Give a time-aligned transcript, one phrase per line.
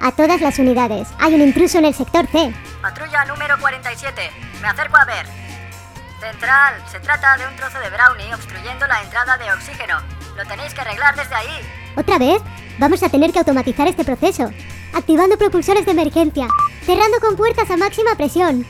[0.00, 1.08] A todas las unidades.
[1.18, 2.52] Hay un intruso en el sector C.
[2.80, 4.30] Patrulla número 47.
[4.62, 5.26] Me acerco a ver.
[6.20, 10.00] Central, se trata de un trozo de brownie obstruyendo la entrada de oxígeno.
[10.36, 11.60] Lo tenéis que arreglar desde ahí.
[11.96, 12.40] ¿Otra vez?
[12.78, 14.50] Vamos a tener que automatizar este proceso.
[14.94, 16.48] Activando propulsores de emergencia.
[16.84, 18.66] Cerrando con puertas a máxima presión.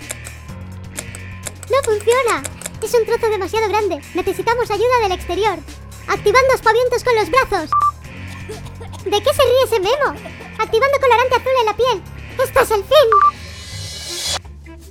[1.71, 2.43] ¡No funciona!
[2.83, 4.01] Es un trozo demasiado grande.
[4.15, 5.59] Necesitamos ayuda del exterior.
[6.09, 7.71] Activando aspavientos con los brazos.
[9.05, 10.38] ¿De qué se ríe ese memo?
[10.59, 12.03] Activando colorante azul en la piel.
[12.43, 13.09] ¡Esto es el fin!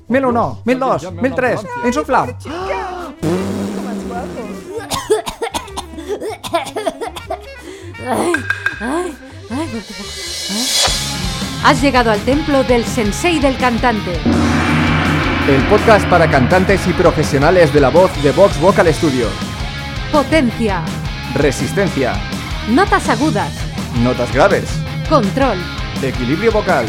[0.08, 2.38] 1001, 1002, 1003, insuflar.
[11.64, 14.22] Has llegado al templo del sensei del cantante.
[15.50, 19.28] El podcast para cantantes y profesionales de la voz de Vox Vocal Studio.
[20.12, 20.84] Potencia.
[21.34, 22.14] Resistencia.
[22.70, 23.52] Notas agudas.
[24.02, 24.87] Notas graves.
[25.10, 25.58] Control.
[26.04, 26.86] Equilibrio vocal.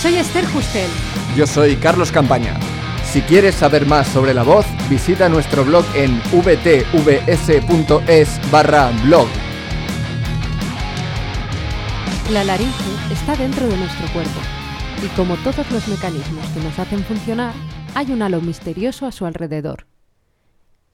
[0.00, 0.88] Soy Esther Justel.
[1.36, 2.58] Yo soy Carlos Campaña.
[3.04, 6.90] Si quieres saber más sobre la voz, visita nuestro blog en vtvs.es
[8.50, 9.28] barra blog.
[12.30, 12.72] La laringe
[13.12, 14.40] está dentro de nuestro cuerpo
[15.04, 17.52] y como todos los mecanismos que nos hacen funcionar,
[17.94, 19.86] hay un halo misterioso a su alrededor.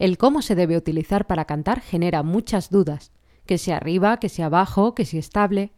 [0.01, 3.13] El cómo se debe utilizar para cantar genera muchas dudas,
[3.47, 5.73] que si arriba, que si abajo, que si estable.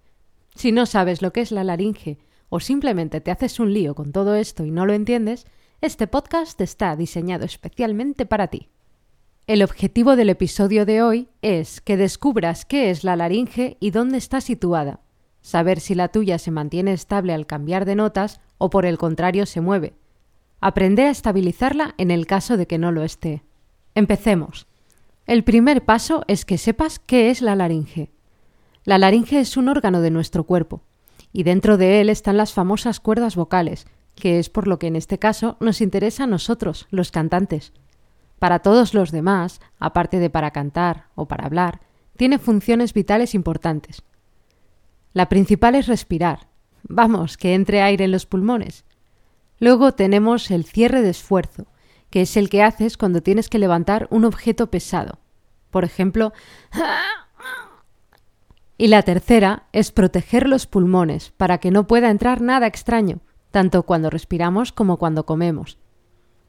[0.55, 4.13] Si no sabes lo que es la laringe o simplemente te haces un lío con
[4.13, 5.47] todo esto y no lo entiendes,
[5.81, 8.69] este podcast está diseñado especialmente para ti.
[9.47, 14.17] El objetivo del episodio de hoy es que descubras qué es la laringe y dónde
[14.17, 15.01] está situada,
[15.43, 19.45] saber si la tuya se mantiene estable al cambiar de notas o por el contrario
[19.45, 19.93] se mueve.
[20.61, 23.43] Aprender a estabilizarla en el caso de que no lo esté.
[23.95, 24.67] Empecemos.
[25.27, 28.14] El primer paso es que sepas qué es la laringe.
[28.85, 30.83] La laringe es un órgano de nuestro cuerpo,
[31.33, 34.97] y dentro de él están las famosas cuerdas vocales, que es por lo que en
[34.97, 37.73] este caso nos interesa a nosotros, los cantantes.
[38.39, 41.81] Para todos los demás, aparte de para cantar o para hablar,
[42.17, 44.03] tiene funciones vitales importantes.
[45.15, 46.49] La principal es respirar.
[46.83, 48.85] Vamos, que entre aire en los pulmones.
[49.59, 51.67] Luego tenemos el cierre de esfuerzo,
[52.11, 55.19] que es el que haces cuando tienes que levantar un objeto pesado.
[55.71, 56.33] Por ejemplo,
[58.77, 63.21] y la tercera es proteger los pulmones para que no pueda entrar nada extraño,
[63.51, 65.79] tanto cuando respiramos como cuando comemos.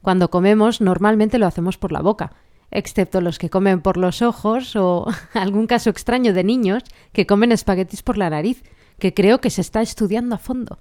[0.01, 2.33] Cuando comemos normalmente lo hacemos por la boca,
[2.71, 7.51] excepto los que comen por los ojos o algún caso extraño de niños que comen
[7.51, 8.63] espaguetis por la nariz,
[8.99, 10.79] que creo que se está estudiando a fondo.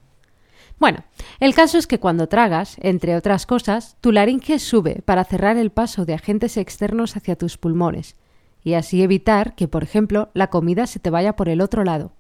[0.79, 1.05] Bueno,
[1.41, 5.71] el caso es que cuando tragas, entre otras cosas, tu laringe sube para cerrar el
[5.71, 8.17] paso de agentes externos hacia tus pulmones,
[8.65, 12.13] y así evitar que, por ejemplo, la comida se te vaya por el otro lado.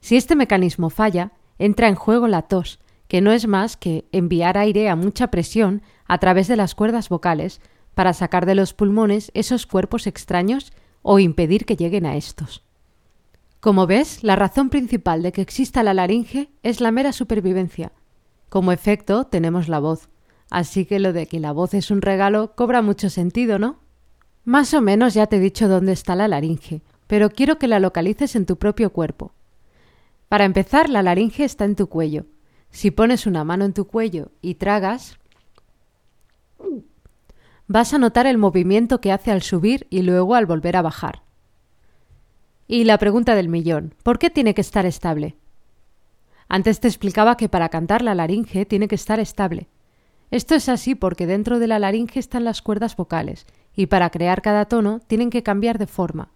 [0.00, 4.56] Si este mecanismo falla, entra en juego la tos, que no es más que enviar
[4.56, 7.60] aire a mucha presión a través de las cuerdas vocales
[7.94, 12.64] para sacar de los pulmones esos cuerpos extraños o impedir que lleguen a estos.
[13.60, 17.92] Como ves, la razón principal de que exista la laringe es la mera supervivencia.
[18.48, 20.08] Como efecto, tenemos la voz.
[20.50, 23.78] Así que lo de que la voz es un regalo cobra mucho sentido, ¿no?
[24.44, 27.78] Más o menos ya te he dicho dónde está la laringe, pero quiero que la
[27.78, 29.32] localices en tu propio cuerpo.
[30.28, 32.26] Para empezar, la laringe está en tu cuello.
[32.70, 35.18] Si pones una mano en tu cuello y tragas,
[37.68, 41.22] vas a notar el movimiento que hace al subir y luego al volver a bajar.
[42.66, 45.36] Y la pregunta del millón, ¿por qué tiene que estar estable?
[46.48, 49.68] Antes te explicaba que para cantar la laringe tiene que estar estable.
[50.30, 54.42] Esto es así porque dentro de la laringe están las cuerdas vocales, y para crear
[54.42, 56.30] cada tono tienen que cambiar de forma.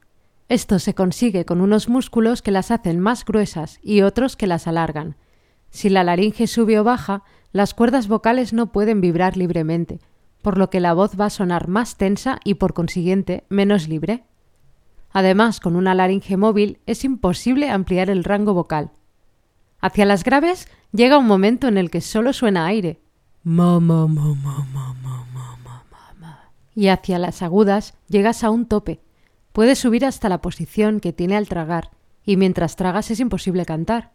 [0.49, 4.67] Esto se consigue con unos músculos que las hacen más gruesas y otros que las
[4.67, 5.17] alargan.
[5.71, 9.99] Si la laringe sube o baja, las cuerdas vocales no pueden vibrar libremente,
[10.43, 14.25] por lo que la voz va a sonar más tensa y por consiguiente menos libre.
[15.11, 18.93] Además, con una laringe móvil es imposible ampliar el rango vocal.
[19.81, 23.01] Hacia las graves llega un momento en el que solo suena aire.
[26.77, 29.01] Y hacia las agudas llegas a un tope.
[29.53, 31.91] Puedes subir hasta la posición que tiene al tragar,
[32.25, 34.13] y mientras tragas es imposible cantar.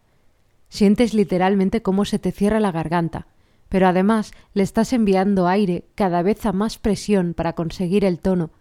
[0.70, 3.28] Sientes literalmente cómo se te cierra la garganta,
[3.68, 8.52] pero además le estás enviando aire cada vez a más presión para conseguir el tono.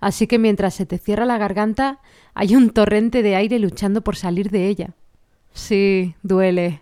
[0.00, 2.00] Así que mientras se te cierra la garganta,
[2.34, 4.94] hay un torrente de aire luchando por salir de ella.
[5.52, 6.80] Sí, duele.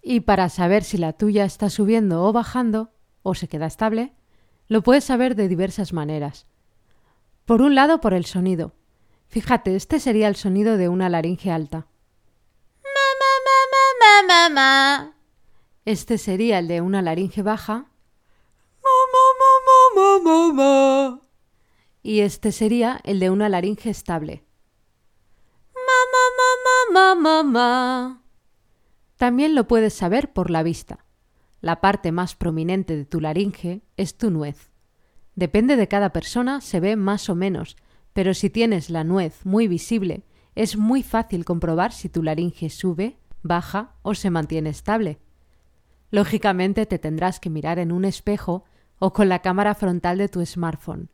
[0.00, 2.92] Y para saber si la tuya está subiendo o bajando,
[3.22, 4.12] o se queda estable,
[4.68, 6.46] lo puedes saber de diversas maneras.
[7.44, 8.72] Por un lado, por el sonido.
[9.28, 11.86] Fíjate, este sería el sonido de una laringe alta.
[14.26, 15.12] ma, ma.
[15.84, 17.86] Este sería el de una laringe baja.
[22.02, 24.44] Y este sería el de una laringe estable.
[29.16, 31.05] También lo puedes saber por la vista.
[31.60, 34.70] La parte más prominente de tu laringe es tu nuez.
[35.34, 37.76] Depende de cada persona, se ve más o menos,
[38.12, 40.24] pero si tienes la nuez muy visible,
[40.54, 45.18] es muy fácil comprobar si tu laringe sube, baja o se mantiene estable.
[46.10, 48.64] Lógicamente te tendrás que mirar en un espejo
[48.98, 51.10] o con la cámara frontal de tu smartphone.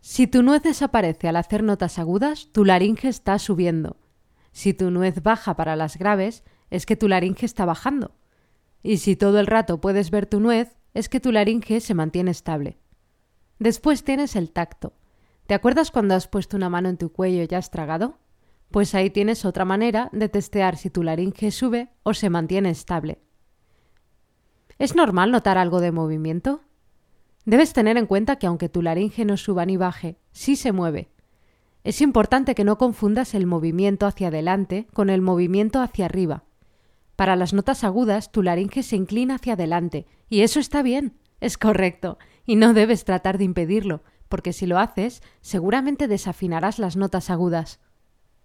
[0.00, 3.98] Si tu nuez desaparece al hacer notas agudas, tu laringe está subiendo.
[4.52, 8.14] Si tu nuez baja para las graves, es que tu laringe está bajando.
[8.82, 12.30] Y si todo el rato puedes ver tu nuez, es que tu laringe se mantiene
[12.30, 12.78] estable.
[13.58, 14.94] Después tienes el tacto.
[15.46, 18.18] ¿Te acuerdas cuando has puesto una mano en tu cuello y has tragado?
[18.70, 23.20] Pues ahí tienes otra manera de testear si tu laringe sube o se mantiene estable.
[24.78, 26.62] ¿Es normal notar algo de movimiento?
[27.44, 31.10] Debes tener en cuenta que aunque tu laringe no suba ni baje, sí se mueve.
[31.82, 36.44] Es importante que no confundas el movimiento hacia adelante con el movimiento hacia arriba.
[37.20, 41.58] Para las notas agudas, tu laringe se inclina hacia adelante, y eso está bien, es
[41.58, 47.28] correcto, y no debes tratar de impedirlo, porque si lo haces, seguramente desafinarás las notas
[47.28, 47.78] agudas.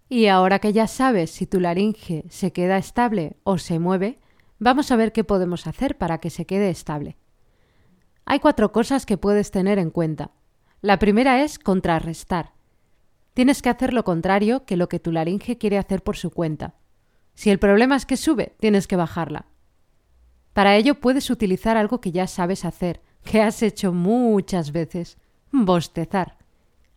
[0.10, 4.19] Y ahora que ya sabes si tu laringe se queda estable o se mueve,
[4.60, 7.16] vamos a ver qué podemos hacer para que se quede estable.
[8.25, 10.31] Hay cuatro cosas que puedes tener en cuenta.
[10.81, 12.51] La primera es contrarrestar.
[13.33, 16.75] Tienes que hacer lo contrario que lo que tu laringe quiere hacer por su cuenta.
[17.36, 19.46] Si el problema es que sube, tienes que bajarla.
[20.54, 25.18] Para ello puedes utilizar algo que ya sabes hacer, que has hecho muchas veces,
[25.52, 26.38] bostezar.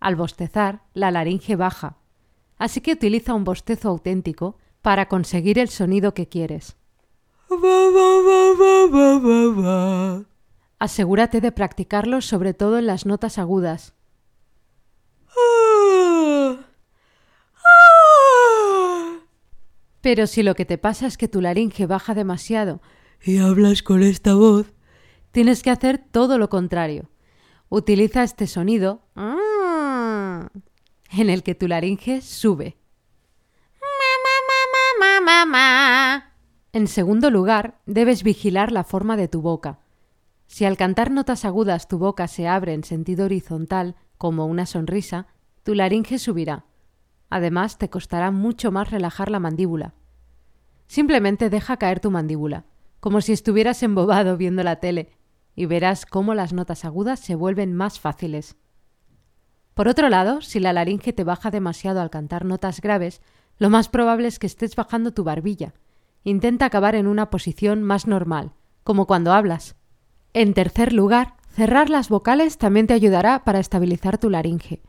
[0.01, 1.97] Al bostezar, la laringe baja.
[2.57, 6.77] Así que utiliza un bostezo auténtico para conseguir el sonido que quieres.
[10.79, 13.95] Asegúrate de practicarlo sobre todo en las notas agudas.
[20.09, 22.81] Pero si lo que te pasa es que tu laringe baja demasiado
[23.23, 24.73] y hablas con esta voz,
[25.33, 27.11] tienes que hacer todo lo contrario.
[27.69, 29.03] Utiliza este sonido
[31.13, 32.79] en el que tu laringe sube.
[36.73, 39.81] En segundo lugar, debes vigilar la forma de tu boca.
[40.47, 45.27] Si al cantar notas agudas tu boca se abre en sentido horizontal, como una sonrisa,
[45.65, 46.65] tu laringe subirá.
[47.29, 49.93] Además, te costará mucho más relajar la mandíbula.
[50.89, 52.65] Simplemente deja caer tu mandíbula,
[52.99, 55.11] como si estuvieras embobado viendo la tele,
[55.55, 58.57] y verás cómo las notas agudas se vuelven más fáciles.
[59.75, 63.21] Por otro lado, si la laringe te baja demasiado al cantar notas graves,
[63.59, 65.75] lo más probable es que estés bajando tu barbilla.
[66.25, 68.53] Intenta acabar en una posición más normal,
[68.83, 69.77] como cuando hablas.
[70.33, 74.83] En tercer lugar, cerrar las vocales también te ayudará para estabilizar tu laringe.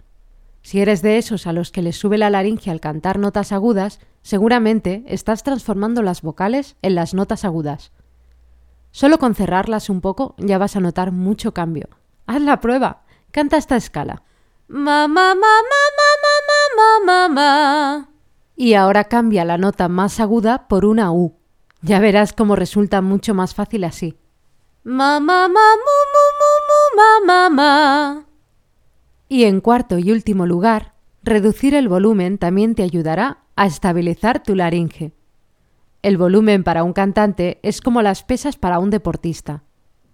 [0.61, 3.99] Si eres de esos a los que les sube la laringe al cantar notas agudas,
[4.21, 7.91] seguramente estás transformando las vocales en las notas agudas.
[8.91, 11.87] Solo con cerrarlas un poco ya vas a notar mucho cambio.
[12.25, 13.03] Haz la prueba.
[13.31, 14.23] Canta esta escala.
[14.67, 18.09] Ma, ma, ma, ma, ma, ma, ma, ma.
[18.55, 21.35] Y ahora cambia la nota más aguda por una U.
[21.81, 24.17] Ya verás cómo resulta mucho más fácil así.
[24.83, 28.28] Ma, ma, ma, mu, mu, mu, mu, ma, ma, ma.
[29.31, 34.55] Y en cuarto y último lugar, reducir el volumen también te ayudará a estabilizar tu
[34.55, 35.13] laringe.
[36.01, 39.63] El volumen para un cantante es como las pesas para un deportista.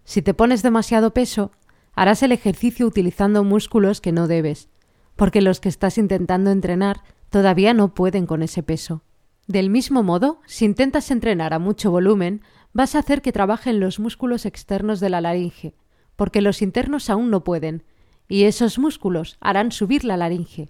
[0.03, 1.51] Si te pones demasiado peso,
[1.93, 4.67] harás el ejercicio utilizando músculos que no debes,
[5.15, 9.01] porque los que estás intentando entrenar todavía no pueden con ese peso.
[9.48, 12.41] Del mismo modo, si intentas entrenar a mucho volumen,
[12.74, 15.74] vas a hacer que trabajen los músculos externos de la laringe,
[16.17, 17.84] porque los internos aún no pueden,
[18.27, 20.70] y esos músculos harán subir la laringe.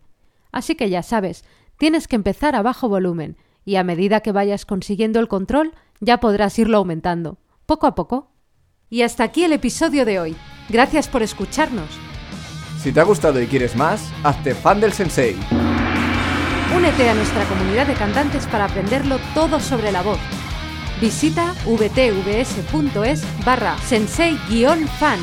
[0.51, 1.43] Así que ya sabes,
[1.77, 6.19] tienes que empezar a bajo volumen y a medida que vayas consiguiendo el control ya
[6.19, 8.31] podrás irlo aumentando, poco a poco.
[8.89, 10.35] Y hasta aquí el episodio de hoy.
[10.69, 11.89] Gracias por escucharnos.
[12.81, 15.35] Si te ha gustado y quieres más, hazte fan del sensei.
[16.75, 20.19] Únete a nuestra comunidad de cantantes para aprenderlo todo sobre la voz.
[21.01, 25.19] Visita vtvs.es barra sensei-fan